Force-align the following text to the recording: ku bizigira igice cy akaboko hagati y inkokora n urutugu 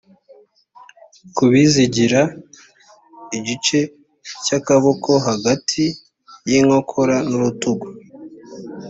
ku 1.35 1.43
bizigira 1.51 2.21
igice 3.37 3.79
cy 4.43 4.51
akaboko 4.57 5.09
hagati 5.27 5.83
y 6.49 6.51
inkokora 6.59 7.17
n 7.29 7.31
urutugu 7.37 7.87